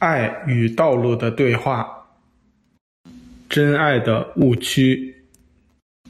[0.00, 1.86] 爱与道路的对话，
[3.50, 5.14] 真爱的误区。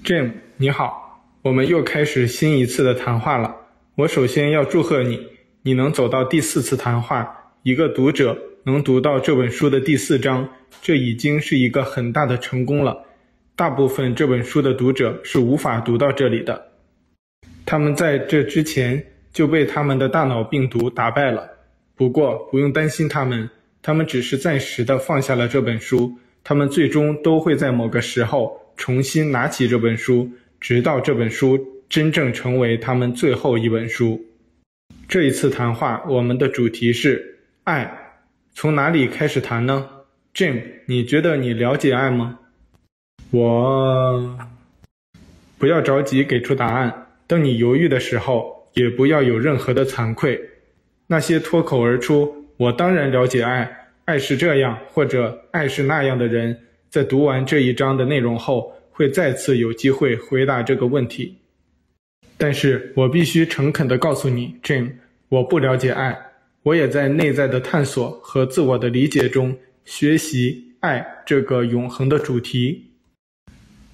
[0.04, 3.52] Jim，你好，我们又开始新一次的谈话了。
[3.96, 5.20] 我首先要祝贺你，
[5.62, 10.48] 你能走到第四次谈话，一个读者能读到这本书的第四章，
[10.80, 12.96] 这已经是一个很大的成功了。
[13.56, 16.68] 大部分这本书的读者是无法读到这里的，
[17.66, 21.50] 他们在这之前就被他们的大脑病毒打败了。
[21.96, 23.50] 不过不用担心他们。
[23.82, 26.12] 他们只是暂时的放下了这本书，
[26.44, 30.30] 他们最终都会在某个时候重新拿起这本书，
[30.60, 31.58] 直到这本书
[31.88, 34.22] 真正成为他们最后一本书。
[35.08, 37.90] 这一次谈话，我们的主题是爱，
[38.54, 39.88] 从哪里开始谈呢
[40.34, 42.38] ？Jim，你觉得你了解爱吗？
[43.30, 44.38] 我，
[45.58, 50.38] 不要着急给出答案，当你犹豫的时候，也不要有任何的惭愧。
[51.06, 52.39] 那些脱口而出。
[52.60, 53.74] 我当然了解爱，
[54.04, 56.54] 爱是这样，或者爱是那样的人，
[56.90, 61.38] 在读完这一章的内容后，会再次有机会回答这个问题。
[62.36, 64.90] 但是我必须诚恳地告诉你，Jim，
[65.30, 66.14] 我不了解爱，
[66.62, 72.90] 我也在内在的探索和自我的理解中学习爱这个永恒的主题。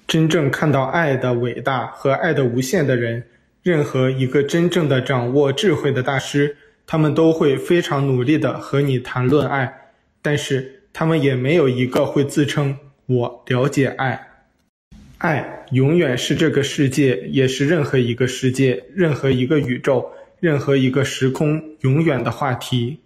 [0.05, 3.23] 真正看到爱的伟大和爱的无限的人，
[3.63, 6.57] 任何一个真正的掌握智慧的大师。
[6.89, 14.19] 他们都会非常努力地和你谈论爱，但是他们也没有一个会自称“我了解爱”。
[15.19, 22.97] 爱永远是这个世界，也是任何一个世界、任何一个宇宙、任何一个时空永远的话题。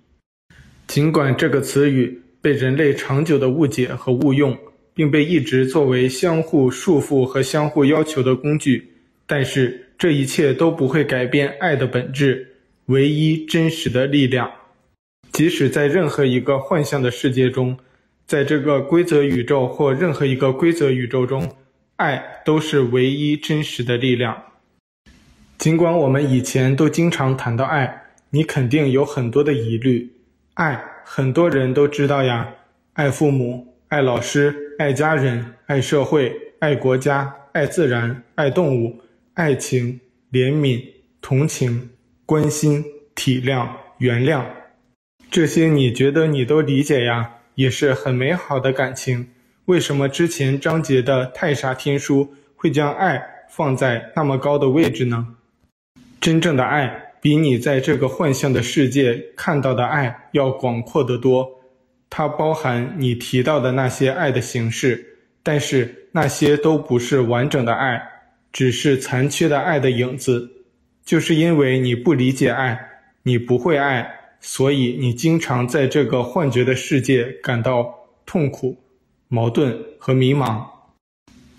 [0.86, 4.56] 尽管这个词语被人类长久的误解和误用，
[4.94, 8.92] 并被一直作为相互束缚和相互要求的工具，
[9.26, 12.48] 但是这一切都不会改变爱的本质。
[12.88, 14.52] 唯一真实的力量，
[15.32, 17.78] 即使在任何一个幻象的世界中，
[18.26, 21.50] 在这个规则宇宙或任何一个规则宇宙中，
[21.98, 24.44] 爱都是唯一真实的力量。
[25.58, 30.12] 尽管我们以前都经常谈到爱，你肯定有很多的疑虑。
[30.56, 32.54] 爱，很多人都知道呀，
[32.94, 39.00] 爱父母，爱老师，爱家人，爱社会，爱国家，爱自然，爱动物，
[39.36, 40.00] 爱情，
[40.32, 40.84] 怜悯，
[41.22, 41.90] 同情。
[42.32, 42.82] 关心、
[43.14, 44.46] 体谅、原谅，
[45.30, 49.28] 这些你觉得你都理解呀，也是很美好的感情。
[49.66, 55.28] 为什么之前章节的太傻天书会将爱放在那么高的位置呢？
[56.22, 61.46] 真正的爱比你在这个幻象的世界看到的爱要广阔得多，
[62.10, 68.02] 它包含你提到的那些爱的形式，但是那些都不是完整的爱，
[68.54, 70.50] 只是残缺的爱的影子。
[71.12, 72.80] 就是因为你不理解爱，
[73.24, 77.94] 你不会爱，所以你经常在这个幻觉的世界感到
[78.26, 78.78] 痛苦、
[79.28, 80.66] 矛盾和迷茫。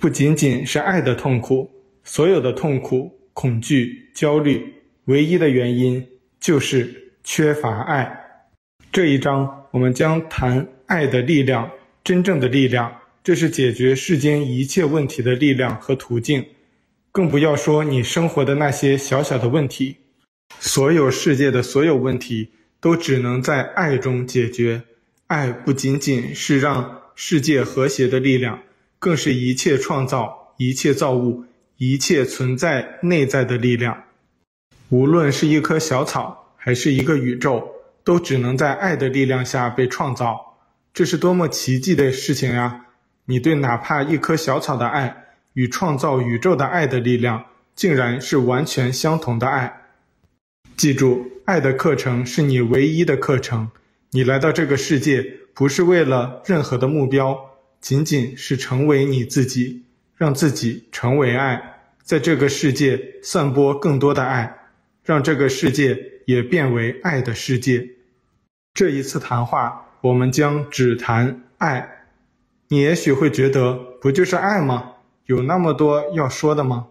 [0.00, 1.70] 不仅仅是爱的痛苦，
[2.02, 4.72] 所有的痛苦、恐惧、焦虑，
[5.04, 6.02] 唯一的原因
[6.40, 8.10] 就是缺乏爱。
[8.90, 11.70] 这一章我们将谈爱的力量，
[12.02, 12.90] 真正的力量，
[13.22, 16.42] 这是解决世间一切问题的力量和途径。
[17.12, 19.98] 更不要说你生活的那些小小的问题，
[20.58, 22.50] 所有世界的所有问题
[22.80, 24.82] 都只能在爱中解决。
[25.26, 28.58] 爱不仅仅是让世界和谐的力量，
[28.98, 31.44] 更是一切创造、一切造物、
[31.76, 34.04] 一切存在内在的力量。
[34.88, 37.68] 无论是一棵小草，还是一个宇宙，
[38.04, 40.56] 都只能在爱的力量下被创造。
[40.94, 42.86] 这是多么奇迹的事情呀！
[43.26, 45.21] 你对哪怕一棵小草的爱。
[45.54, 49.82] 与创造宇宙的爱的力量，竟然是完全相同的爱。
[50.76, 53.70] 记住，爱的课程是你唯一的课程。
[54.10, 55.24] 你来到这个世界，
[55.54, 57.38] 不是为了任何的目标，
[57.80, 59.84] 仅仅是成为你自己，
[60.16, 64.70] 让自己成为爱，在这个世界散播更多的爱，
[65.04, 67.88] 让这个世界也变为爱的世界。
[68.74, 72.06] 这一次谈话，我们将只谈爱。
[72.68, 74.91] 你也许会觉得，不就是爱吗？
[75.26, 76.88] 有那么多要说的吗？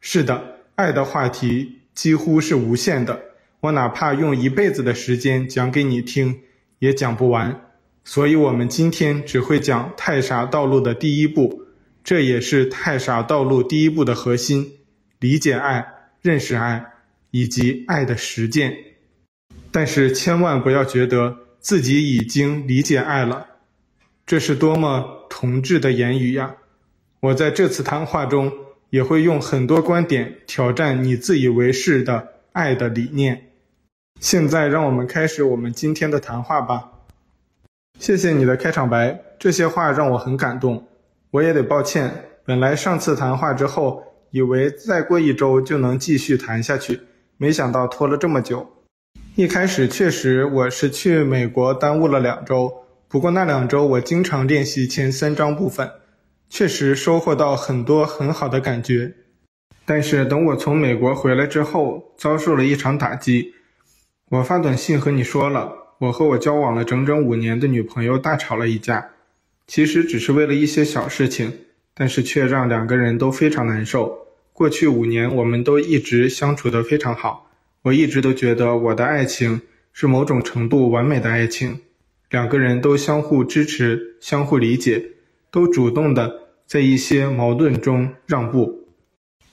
[0.00, 3.20] 是的，爱的话题几乎是无限的。
[3.60, 6.40] 我哪怕用一辈子的时间讲给你听，
[6.78, 7.62] 也讲不完。
[8.04, 11.62] 所以，我们今天只会讲太傻道路的第一步，
[12.04, 14.70] 这也是太傻道路第一步的核心：
[15.18, 15.84] 理解爱、
[16.22, 16.84] 认识爱
[17.32, 18.76] 以及爱的实践。
[19.72, 23.44] 但是，千万不要觉得自己已经理解爱了，
[24.24, 26.54] 这是多么同志的言语呀！
[27.26, 28.52] 我在这次谈话中
[28.90, 33.50] 也会用很多观点挑战你自以为是的爱的理念。
[34.20, 36.88] 现在，让我们开始我们今天的谈话吧。
[37.98, 40.86] 谢谢你的开场白，这些话让我很感动。
[41.32, 42.12] 我也得抱歉，
[42.44, 47.00] 本来上次谈话之后，以为再过一周就能继续谈下去，
[47.38, 48.64] 没想到拖了这么久。
[49.34, 52.72] 一开始确实我是去美国耽误了两周，
[53.08, 55.90] 不过那两周我经常练习前三章部分，
[56.48, 59.14] 确实收获到很多很好的感觉。
[59.84, 63.54] 但是等我从美国回来之后，遭受了一场打击。
[64.30, 69.10] 我发短信和你说了，我和我交往了整整五年的女朋友大吵了一架，
[69.68, 71.52] 其实只是为了一些小事情，
[71.94, 74.26] 但是却让两个人都非常难受。
[74.52, 77.48] 过去五年我们都一直相处得非常好，
[77.82, 79.60] 我一直都觉得我的爱情
[79.92, 81.80] 是某种程度完美的爱情，
[82.30, 85.10] 两个人都相互支持、相互理解，
[85.56, 88.90] 都主动的在一些矛盾中让步。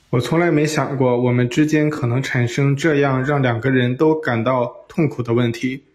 [0.09, 5.85] 我从来没想过我们之间可能产生这样让两个人都感到痛苦的问题。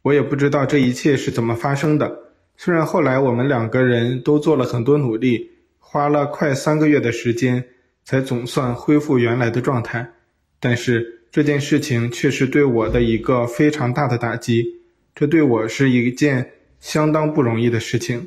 [0.00, 2.10] 我也不知道这一切是怎么发生的。
[2.56, 7.62] 虽然后来我们两个人都做了很多努力，花了快三个月的时间
[8.02, 10.10] 才总算恢复原来的状态，
[10.58, 14.80] 但是这件事情却是对我的一个非常大的打击。
[15.14, 18.26] 这对我是一件相当不容易的事情。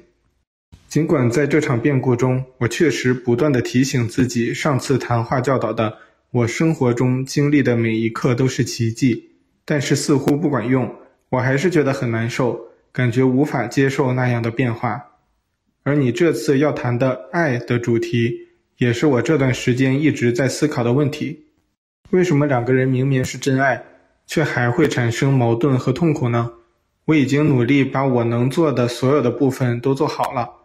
[0.94, 5.98] 尽管在这场变故中，我确实不断地提醒自己，上次谈话教导的，
[6.30, 9.32] 我生活中经历的每一刻都是奇迹，
[9.66, 10.96] 但是似乎不管用，
[11.30, 15.04] 我还是觉得很难受，感觉无法接受那样的变化。
[15.82, 21.48] 而你这次要谈的爱的主题，也是我这段时间一直在思考的问题：
[22.12, 23.84] 为什么两个人明明是真爱，
[24.28, 26.52] 却还会产生矛盾和痛苦呢？
[27.06, 30.60] 我已经努力把我能做的所有的部分都做好了。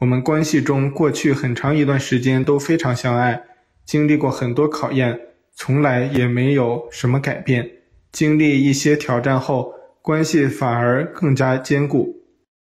[0.00, 3.42] 我们关系中过去很长一段时间都非常相爱，
[3.84, 5.20] 经历过很多考验，
[5.52, 7.70] 从来也没有什么改变。
[8.10, 12.16] 经历一些挑战后，关系反而更加坚固。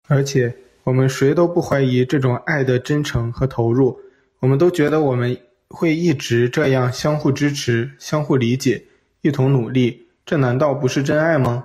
[0.08, 4.00] 而且我们谁都不怀疑这种爱的真诚和投入，
[4.40, 5.38] 我们都觉得我们
[5.68, 8.84] 会一直这样相互支持、相互理解、
[9.22, 10.08] 一同努力。
[10.26, 11.64] 这难道不是真爱吗？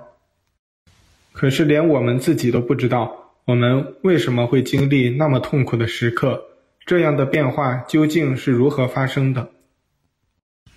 [1.33, 3.24] 可是连我们自己都不知道。
[3.45, 6.43] 我们为什么会经历那么痛苦的时刻？
[6.83, 9.51] 这样的变化究竟是如何发生的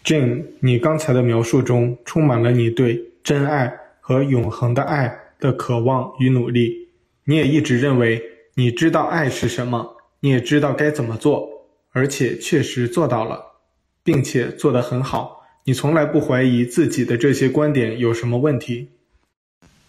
[0.05, 6.89] ？Jim，你刚才的描述中充满了你对真爱和永恒的爱的渴望与努力。
[7.25, 8.23] 你也一直认为
[8.55, 11.49] 你知道爱是什么，你也知道该怎么做，
[11.93, 13.43] 而且确实做到了，
[14.05, 15.43] 并且做得很好。
[15.65, 18.91] 你从来不怀疑自己的这些观点有什么问题，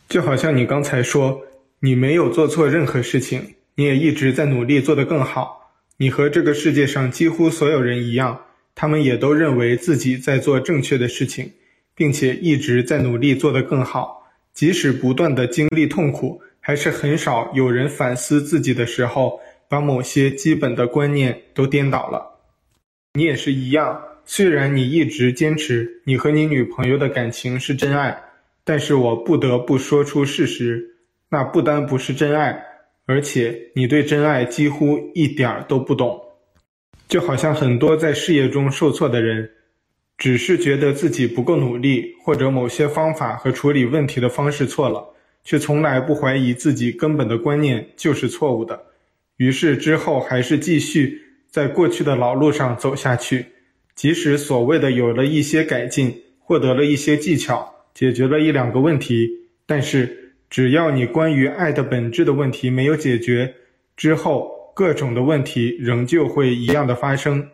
[0.07, 1.41] 就好像你刚才说。
[1.81, 5.71] 你没有做错任何事情，你也一直在努力做得更好。
[5.95, 8.37] 你和这个世界上几乎所有人一样，
[8.75, 11.49] 他们也都认为自己在做正确的事情，
[11.95, 14.27] 并且一直在努力做得更好。
[14.53, 19.39] 即使不断的经历痛苦，还是很少有人反思自己的时候，
[19.69, 22.41] 把某些基本的观念都颠倒了。
[23.13, 28.21] 你也是一样，虽然你一直坚持你和你女朋友的感情是真爱，
[28.65, 30.97] 但是我不得不说出事实。
[31.31, 32.59] 那不单不是真爱，
[33.05, 36.19] 而且你对真爱几乎一点儿都不懂，
[37.07, 39.47] 就好像很多在事业中受挫的人，
[40.17, 45.07] 只是觉得自己不够努力，或者某些方法和处理问题的方式错了，
[45.43, 48.81] 却从来不怀疑自己根本的观念就是错误的，
[49.37, 51.21] 于是之后还是继续
[51.51, 53.45] 在过去的老路上走下去，
[53.93, 59.29] 即使所谓的有了一些改进，获得了一些技巧，解决了一两个问题，
[59.67, 60.15] 但是。
[60.49, 63.53] 只要你关于爱的本质的问题没有解决，
[63.95, 67.47] 之后各种的问题仍旧会一样的发生，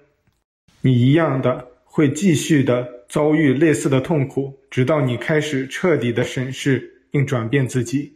[0.81, 8.13] 你一样的会继续的遭遇类似的痛苦，直到你开始彻底的审视并转变自己。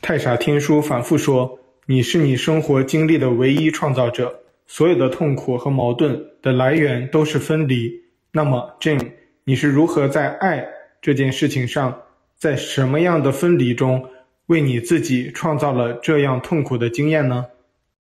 [0.00, 7.92] 太傻天书反复说：“你是你生活经历的唯一创造者，所有的痛苦和矛盾的来源都是分离。”
[8.32, 9.10] 那么，Jane，
[9.44, 10.66] 你是如何在爱
[11.02, 12.00] 这件事情上？
[12.40, 14.02] 在什么样的分离中，
[14.46, 17.44] 为你自己创造了这样痛苦的经验呢？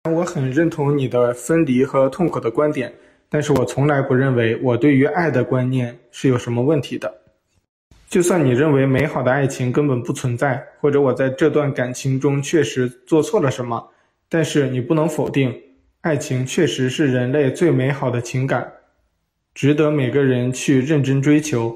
[0.09, 2.93] 我很认同你的分离和痛苦的观点，
[3.27, 7.13] 但是我从来不认为我对于爱的观念是有什么问题的。
[8.07, 13.85] 就算你认为美好的爱情根本不存在，或者我在这段感情中确实做错了什么，
[14.29, 15.53] 但是你不能否定，
[15.99, 18.71] 爱情确实是人类最美好的情感，
[19.53, 21.75] 值得每个人去认真追求。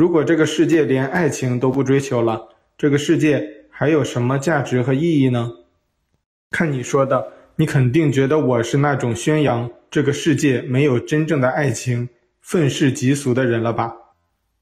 [0.00, 5.52] 如果这个世界连爱情都不追求了，这个世界还有什么价值和意义呢？
[6.50, 12.08] 看你说的，你肯定觉得我是那种宣扬这个世界没有真正的爱情、
[12.40, 13.94] 愤世嫉俗的人了吧？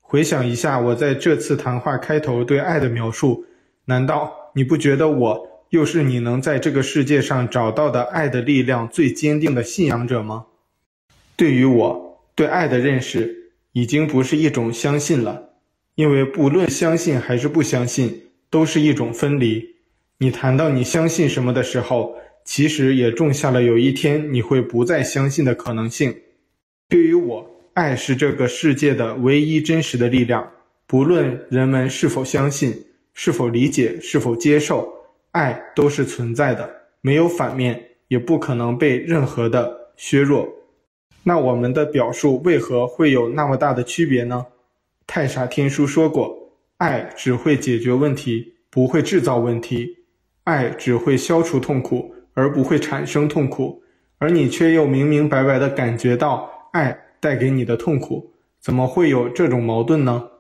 [0.01, 3.45] 回想一下我在这次谈话开头对爱的描述，
[3.85, 10.47] 难道你不觉得我又是你能在这个世界上找到的爱的力量最坚定的信仰者吗？
[11.37, 13.38] 对于我，对爱的认识
[13.79, 15.51] 已经不是一种相信了，
[15.95, 19.65] 因为不论相信还是不相信，都是一种分离。
[20.19, 26.13] 你谈到你相信什么的时候，其实也种下了有一天你会不再相信的可能性。
[26.89, 30.51] 对于我，爱是这个世界的唯一真实的力量，
[30.89, 32.85] 不论人们是否相信。
[33.15, 34.93] 是否理解，是否接受，
[35.31, 36.69] 爱都是存在的，
[37.01, 40.49] 没有反面，也不可能被任何的削弱。
[41.29, 44.47] 那我们的表述为何会有那么大的区别呢？
[45.07, 46.35] 太傻天书说过，
[46.79, 49.89] 爱只会解决问题，不会制造问题；
[50.45, 53.83] 爱只会消除痛苦，而不会产生痛苦。
[54.17, 60.31] 而你却又明明白白地感觉到爱带给你的痛苦，怎么会有这种矛盾呢？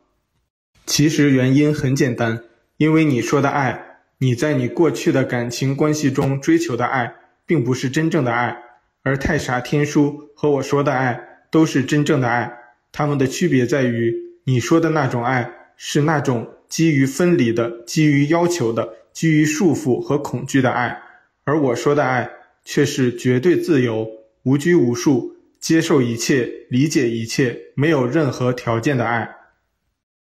[0.86, 2.44] 其实原因很简单。
[2.78, 7.12] 因为你说的爱，你在你过去的感情关系中追求的爱，
[7.44, 8.56] 并不是真正的爱，
[9.02, 12.52] 而太傻天书和我说的爱都是真正的爱。
[12.90, 14.14] 它们的区别在于，
[14.44, 21.00] 你说的那种爱是那种基于分离的、基于要求的、基于束缚和恐惧的爱，
[21.44, 22.30] 而我说的爱
[22.64, 24.08] 却是绝对自由、
[24.42, 29.28] 无拘无束、接受一切、理解一切、没有任何条件的爱。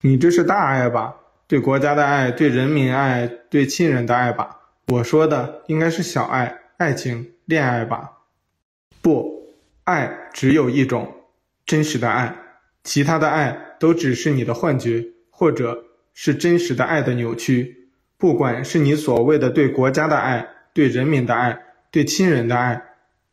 [0.02, 1.16] 你这是大爱吧？
[1.48, 4.58] 对国家的爱，对人民爱，对亲人的爱吧。
[4.88, 8.17] 我说的应该是小爱、爱情、恋爱吧。
[9.02, 11.14] 不，爱只有一种，
[11.66, 12.36] 真实的爱，
[12.84, 17.90] 其他的爱都只是你的幻觉，或者是真实的爱的扭曲。
[18.18, 21.60] 不管是你所谓的对国家的爱，对人民的爱，
[21.92, 22.82] 对亲人的爱，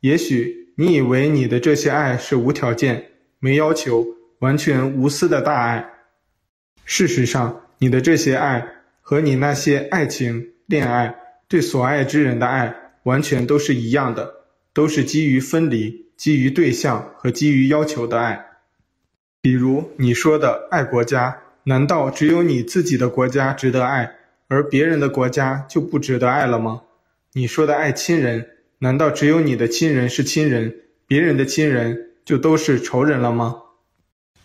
[0.00, 4.06] 也许你以为你的这些爱是无条件、没要求、
[4.40, 5.88] 完全无私的大爱，
[6.84, 7.60] 事实上。
[7.78, 8.66] 你的这些爱
[9.02, 11.14] 和你那些爱情、恋爱、
[11.48, 14.32] 对所爱之人的爱，完全都是一样的，
[14.74, 18.44] 都是基于分离、基于对象和基于要求的爱。
[19.40, 24.16] 比如你说的爱国家，难道只有你自己的国家值得爱，
[24.48, 26.82] 而别人的国家就不值得爱了吗？
[27.34, 28.48] 你说的爱亲人，
[28.80, 30.74] 难道只有你的亲人是亲人，
[31.06, 33.62] 别人的亲人就都是仇人了吗？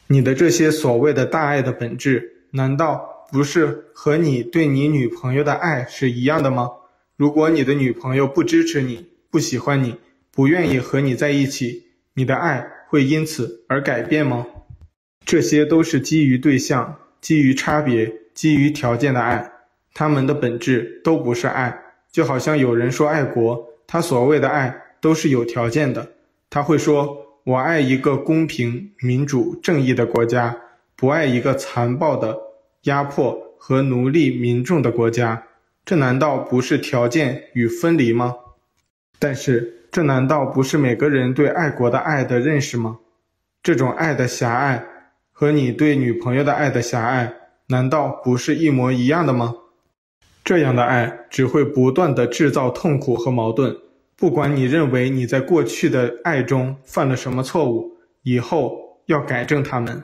[0.08, 6.70] 你的这些所谓的大爱的本质，难道不是和你对你女朋友的爱是一样的吗？
[7.16, 9.96] 如果你的女朋友不支持你、不喜欢你、
[10.40, 14.48] 不愿意和你在一起，你的爱会因此而改变吗？
[15.26, 19.52] 这些都是基于对象、基于差别、基于条件的爱，
[19.94, 21.78] 他们的本质都不是爱。
[22.10, 26.10] 就好像有人说爱国，他所谓的爱都是有条件的。
[26.50, 30.56] 他会说：“我爱一个公平、民主、正义的国家，
[30.96, 32.40] 不爱一个残暴的。”
[32.84, 35.44] 压迫和奴隶民众的国家，
[35.84, 38.38] 这难道不是条件与分离吗？
[39.20, 43.00] 但是，这难道不是每个人对爱国的爱的认识吗？
[43.64, 44.84] 这种爱的狭隘
[45.32, 47.34] 和你对女朋友的爱的狭隘，
[47.68, 49.56] 难道不是一模一样的吗？
[50.44, 53.76] 这样的爱只会不断的制造痛苦和矛盾。
[54.16, 60.04] 不管你认为你在过去的爱中犯了什么错误，以后要改正它们。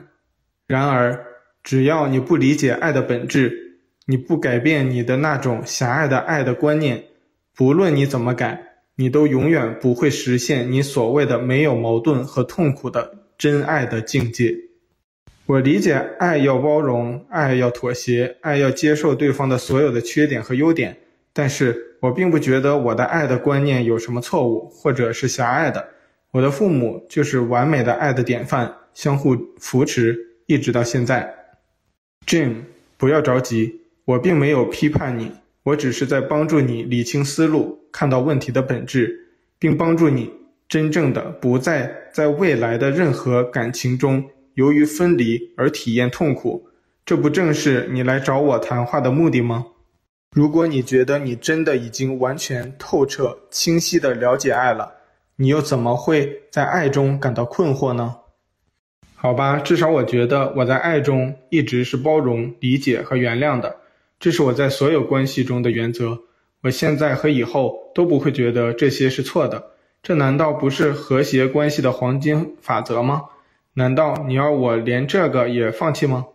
[0.66, 1.24] 然而，
[1.62, 7.04] 只要你不理解爱的本质，你不改变你的那种狭隘的爱的观念，
[7.54, 14.56] 不论你怎么改，你都永远不会实现你所谓的没有矛盾和痛苦的真爱的境界。
[15.44, 20.96] 我理解爱要包容，爱要妥协，爱要接受对方的所有的缺点和优点，
[21.32, 25.88] 但是我并不觉得我的爱的观念有什么错误或者是狭隘的。
[26.32, 31.32] 我的父母就是完美的爱的典范，相互扶持，一直到现在。
[32.26, 32.62] Jim，
[32.96, 35.30] 不要着急，我并没有批判你，
[35.62, 39.18] 我只是在帮助你理清思路，看到问题的本质，
[39.58, 40.30] 并帮助你
[40.68, 44.22] 真正的不再在未来的任何感情中
[44.52, 46.68] 由于分离而体验痛苦。
[47.06, 49.64] 这不正是你来找我谈话的目的吗？
[50.32, 54.92] 如果你觉得你真的已经完全透彻、清晰地了解爱了，
[55.36, 58.14] 你又怎么会在爱中感到困惑呢？
[59.14, 63.74] 好吧，至少我觉得我在爱中一直是包容、理解和原谅的，
[64.20, 66.20] 这是我在所有关系中的原则。
[66.62, 69.72] 我现在和以后都不会觉得这些是错的。
[70.02, 73.24] 这难道不是和谐关系的黄金法则吗？
[73.74, 76.26] 难道你要我连这个也放弃吗？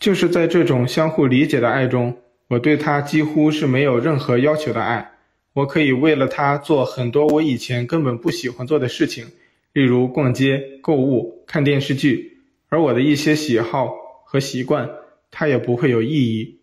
[0.00, 2.16] 就是在这种相互理解的爱中，
[2.48, 5.10] 我对他几乎是没有任何要求的爱。
[5.54, 9.26] 我可以为了他做很多我以前根本不喜欢做的事情。
[9.72, 13.94] 例如逛街、购物、看电视剧，而我的一些喜好
[14.24, 14.88] 和习惯，
[15.30, 16.57] 他也不会有异议。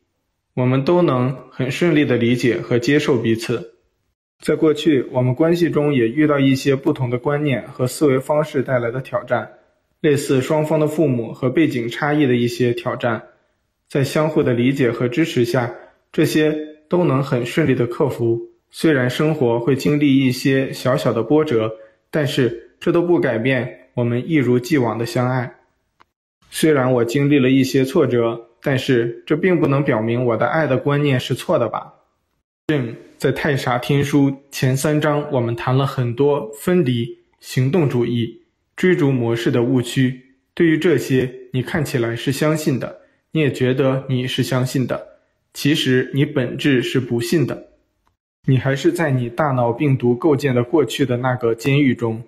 [0.55, 3.73] 我们都能很顺利地理解和接受彼此。
[4.39, 9.49] 在过去，我们关系中也遇到一些不同的观念和思维方式带来的挑战，
[9.99, 13.21] 类似双方的父母和背景差异的一些挑战。
[13.89, 15.75] 在相互的理解和支持下，
[16.13, 16.57] 这些
[16.87, 18.39] 都能很顺利地克服。
[18.71, 21.69] 虽然生活会经历一些小小的波折，
[22.09, 25.53] 但是这都不改变我们一如既往的相爱。
[26.49, 31.93] 虽然我经历了一些挫折，但是这并不能表明我的爱的观念是错的吧
[32.65, 38.41] ？Jim 在《太傻天书》前三章，我们谈了很多分离、行动主义、
[38.75, 40.19] 追逐模式的误区。
[40.55, 43.01] 对于这些，你看起来是相信的，
[43.33, 44.99] 你也觉得你是相信的，
[45.53, 47.67] 其实你本质是不信的。
[48.47, 52.23] 你还是在你大脑病毒构建的过去的那个监狱中，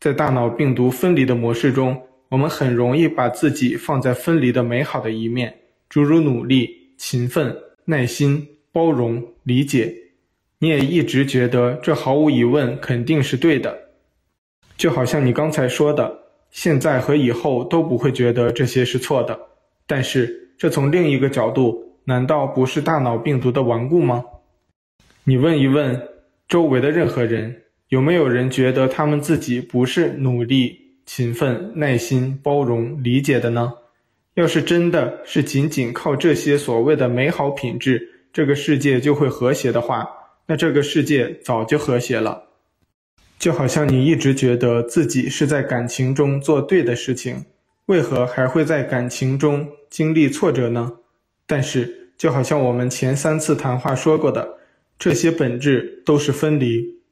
[0.00, 2.00] 在大脑病毒分离的模式中。
[2.30, 5.54] 我们很容易把自己放在分离的美好的一面，
[5.92, 9.94] 诸如努力、勤奋、耐心、包容、理解。
[10.58, 13.78] 你也一直觉得这毫无疑问肯定是对的，
[14.78, 16.10] 就好像你刚才说的，
[16.50, 19.38] 现在和以后都不会觉得这些是错的。
[19.86, 24.24] 但是，这从另一个角度，难道不是大脑病毒的顽固吗？
[25.24, 26.08] 你问一问
[26.48, 30.74] 周围的任何人，有没有人觉得他们自己不是努力？
[31.04, 33.74] 勤奋、耐心、包容、理解的呢？
[34.34, 40.08] 要是真的是仅仅靠这些所谓的美好品质，这个世界就会和谐的话，
[40.46, 42.42] 那这个世界早就和谐了。
[43.38, 47.44] 就好像你一直觉得自己是在感情中做对的事情，
[47.86, 50.92] 为何还会在感情中经历挫折呢？
[51.46, 54.56] 但是，就好像我们前三次谈话说过的，
[54.98, 57.02] 这些本质都是分离。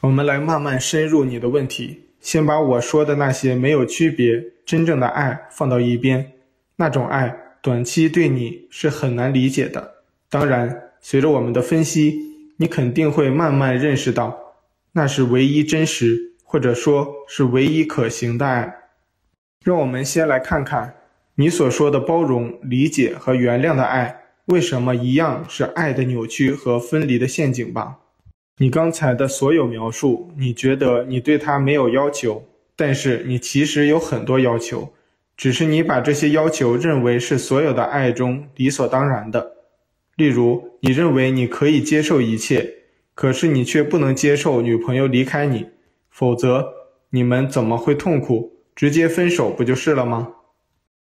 [0.00, 2.00] 我们来慢慢深入你的问题。
[2.20, 6.32] 先把我说的那些没有区别、真正的爱放到一边，
[6.76, 9.94] 那种爱短期对你是很难理解的。
[10.28, 12.18] 当然，随着我们的分析，
[12.56, 14.36] 你肯定会慢慢认识到，
[14.92, 18.74] 那是唯一真实，或者说是唯一可行的爱。
[19.62, 20.94] 让我们先来看看，
[21.36, 27.98] 你所说的包容、理解和原谅的爱，为什么一样是爱的扭曲和分离的陷阱吧。
[28.58, 32.44] 你刚才的所有描述，你觉得你对他没有要求，
[32.76, 34.92] 但是你其实有很多要求，
[35.36, 39.52] 只是你把这些要求认为是所有的爱中理所当然的。
[40.16, 42.74] 例如，你认为你可以接受一切，
[43.14, 45.66] 可是你却不能接受女朋友离开你，
[46.10, 46.68] 否则
[47.10, 48.52] 你们怎么会痛苦？
[48.74, 50.28] 直接分手不就是了吗？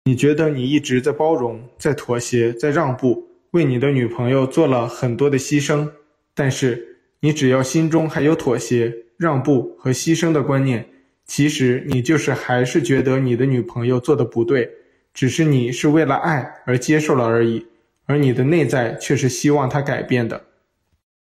[0.05, 5.89] 你觉得你一直在包容，在妥协，在让步，为你的女朋友做了很多的牺牲，
[6.33, 6.87] 但是。
[7.23, 10.83] 你只要心中还有妥协、让步和牺牲的观念，
[11.25, 14.69] 其实你就是还是觉得你的女朋友做的不对，
[15.13, 17.65] 只是你是为了爱而接受了而已，
[18.05, 20.43] 而你的内在却是希望她改变的。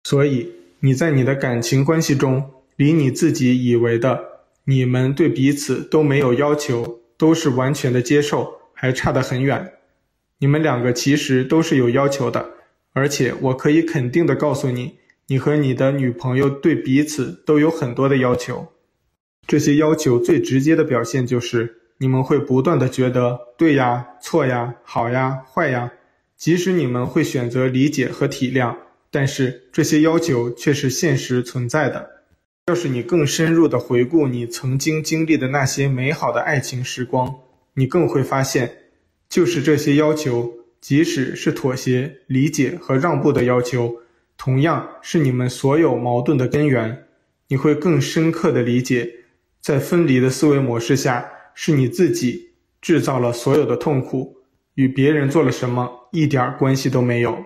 [0.04, 4.24] 所以你在你的感情关系中，离你自己以为的
[4.64, 9.72] 你们对彼此都没有要求，都是完全的接受，还差得很远。
[10.38, 12.50] 你们两个其实都是有要求的，
[12.92, 14.98] 而且我可以肯定的告诉你。
[15.28, 18.68] 你和你的女朋友对彼此都有很多的要求，
[19.46, 25.92] 这些要求最直接的表现就是你们会不断的觉得对呀、错呀、好呀、坏呀。
[26.36, 28.76] 即使你们会选择理解和体谅，
[29.10, 32.10] 但是这些要求却是现实存在的。
[32.66, 37.34] 要是你更深入的回顾你曾经经历的那些美好的爱情时光，
[37.74, 38.70] 你更会发现，
[39.28, 43.96] 就是这些要求，即使是妥协、理解和让步的要求。
[44.36, 47.06] 同样是你们所有矛盾的根源，
[47.48, 49.10] 你会更深刻的理解，
[49.66, 52.50] 在分离的思维模式下，是你自己
[52.80, 54.36] 制造了所有的痛苦，
[54.76, 57.36] 与别人做了什么一点关系都没有。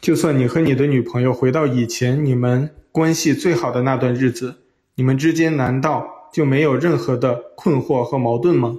[0.00, 4.54] 就算你和你的女朋友回到以前你们关系最好的那段日子，
[4.94, 8.78] 你们之间难道就没有任何的困惑和矛盾吗？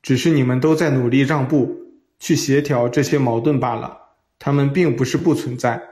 [0.00, 1.80] 只是你们都在努力让步，
[2.20, 3.98] 去协调这些矛盾罢了，
[4.38, 5.82] 他们并不是不存在。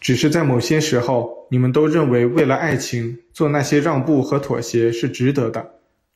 [0.00, 5.72] 只是在某些时候，你们都认为为了爱情做那些让步和妥协是值得的。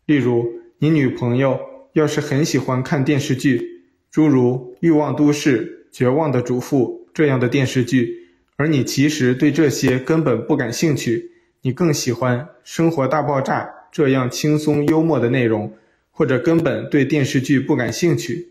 [0.07, 0.47] 例如，
[0.79, 1.59] 你女朋友
[1.95, 5.67] 要是很喜欢看电视剧，诸如《欲望都市》
[5.97, 11.31] 《绝望的主妇》这样的电视剧，而你其实对这些根本不感兴趣，
[11.63, 15.73] 你更喜欢《生活大爆炸》这样轻松幽默的内容，
[16.11, 18.50] 或者根本对电视剧不感兴趣。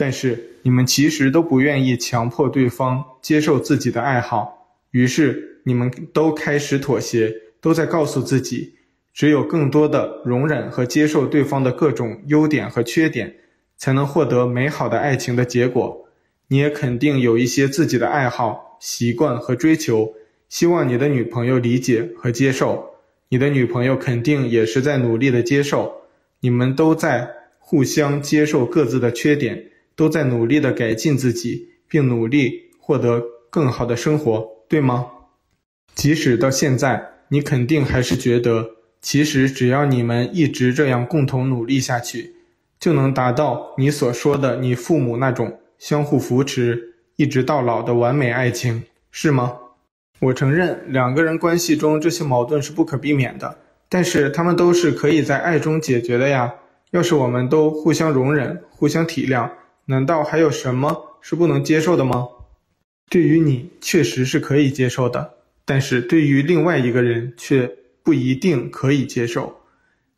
[0.00, 8.72] 但是你们其实都不愿意强迫对方接受自己的爱好，于是你们都开始妥协，都在告诉自己，
[9.12, 13.34] 只有更多的容忍和接受对方的各种优点和缺点，
[13.76, 16.08] 才能获得美好的爱情的结果。
[16.48, 20.14] 你也肯定有一些自己的爱好、习惯和追求，
[20.48, 22.94] 希望你的女朋友理解和接受。
[23.28, 25.92] 你的女朋友肯定也是在努力的接受，
[26.40, 29.69] 你们都在互相接受各自的缺点，
[30.00, 35.06] 都在努力的改进自己，并努力获得更好的生活，对吗？
[35.94, 38.70] 即使到现在，你肯定还是觉得，
[39.02, 42.34] 其实只要你们一直这样共同努力下去，
[42.78, 49.52] 就能达到你所说的你父母那种相互扶持、一直到老的完美爱情，是吗？
[50.20, 53.58] 我承认，两个人关系中这些矛盾是不可避免的，
[53.90, 56.54] 但是他们都是可以在爱中解决的呀。
[56.92, 59.48] 要是我们都互相容忍、互相体谅，
[59.90, 62.28] 难道还有什么是不能接受的吗？
[63.10, 67.68] 对于你确实是可以接受的，但是对于另外一个人却
[68.04, 69.60] 不一定可以接受。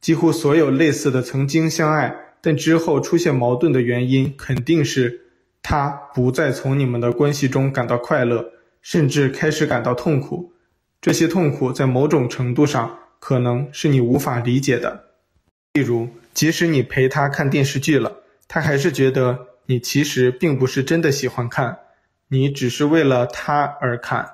[0.03, 5.23] 几乎所有类似的曾经相爱，但之后出现矛盾的原因，肯定是
[5.63, 8.53] 他不再从你们的关系中感到快乐。
[8.83, 10.53] 甚至开始感到痛苦，
[11.01, 15.05] 这些痛苦在某种程度上可能是你无法理解的。
[15.75, 18.13] 例如，即使你陪他看电视剧了，
[18.49, 21.79] 他还是觉得你其实并不是真的喜欢看，
[22.29, 24.31] 你只是为了他而看。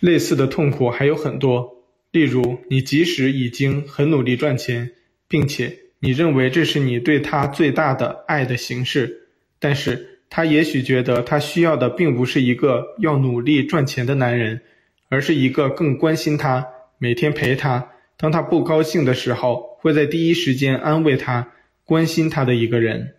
[0.00, 4.92] 类似的痛苦还有很多，例如，你即使已经很努力赚钱，
[5.26, 14.60] 并且你认为这是你对他最大的爱的形式，但是，他也许觉得他需要的并不是一个要努力赚钱的男人，
[15.08, 16.66] 而是一个更关心他、
[16.98, 21.52] 每天陪他，当他不高兴的时候会在第一时间安慰他、
[21.84, 23.15] 关心他的一个人。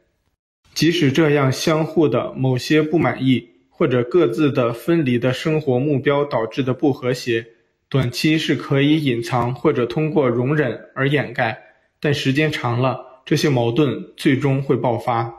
[0.77, 7.43] 即使这样，相互的某些不满意或者各自的分离的生活目标导致的不和谐，
[7.89, 11.57] 短期是可以隐藏或者通过容忍而掩盖，
[11.99, 15.33] 但时间长了，这些矛盾最终会爆发。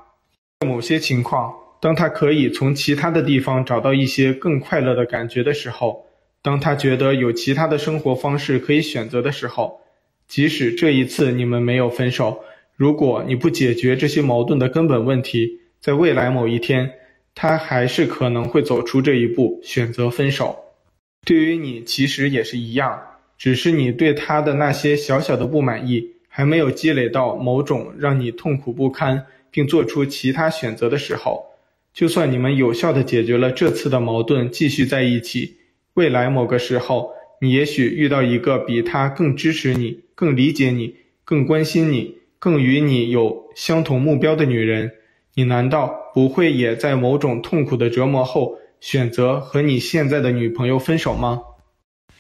[0.67, 6.05] 某些情况，当他可以从其他的地方找到一些更快乐的感觉的时候，
[6.43, 9.81] 当他觉得有其他的生活方式可以选择的时候，
[10.27, 12.41] 即使这一次你们没有分手，
[12.79, 16.89] 如果你不解决这些矛盾的根本问题，在未来某一天，
[17.35, 20.57] 他还是可能会走出这一步，选择分手。
[21.27, 23.03] 对于你，其实也是一样，
[23.37, 29.27] 只是你对他的那些小小的不满意，还没有积累到某种让你痛苦不堪。
[29.51, 31.43] 并做出其他选择的时候，
[31.95, 35.57] 就算你们有效地解决了这次的矛盾，继续在一起，
[35.95, 44.93] 未来某个时候，你也许遇到一个比他更支持你、更理解你、更关心你、更与你有相同目标的女人，
[45.35, 51.43] 你难道不会也在某种痛苦的折磨后，选择和你现在的女朋友分手吗？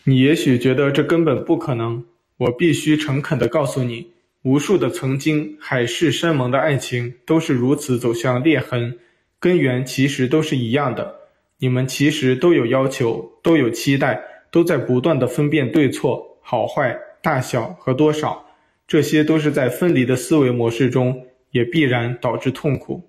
[0.04, 2.04] 你也许觉得这根本不可能，
[2.36, 4.12] 我必须诚恳地告诉你。
[4.42, 8.98] 无数的曾经海誓山盟的爱情都是如此走向裂痕，
[9.38, 11.14] 根源其实都是一样的。
[11.58, 18.46] 你们其实都有要求，都有期待，都在不断地分辨对错、好坏、大小和多少。
[18.88, 23.00] 这些都是在分离的思维模式中，也必然导致痛苦。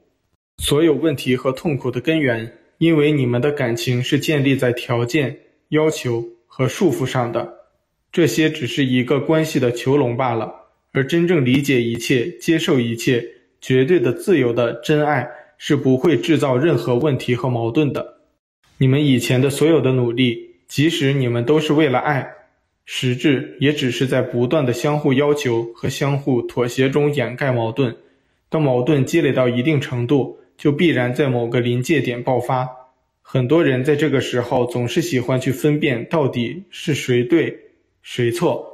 [0.58, 5.40] 所有问题和痛苦的根源，因为你们的感情是建立在条件、
[5.70, 7.52] 要求和束缚上的。
[8.12, 10.54] 这些只是一个关系的囚笼罢了。
[10.92, 13.24] 而真正理解一切、接受一切、
[13.62, 18.16] 绝对的自由的真爱是不会制造任何问题和矛盾的。
[18.80, 22.28] 你们以前的所有的努力，即使你们都是为了爱，
[22.92, 27.96] 实质也只是在不断的相互要求和相互妥协中掩盖矛盾。
[28.50, 32.68] 当矛盾积累到一定程度，就必然在某个临界点爆发。
[33.22, 37.56] 很多人在这个时候总是喜欢去分辨到底是谁对，
[38.02, 38.68] 谁错，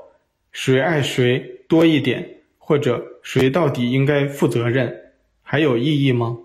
[0.53, 1.51] 谁爱谁。
[1.67, 4.95] 多一点，或者谁到底应该负责任，
[5.43, 6.37] 还有意义吗？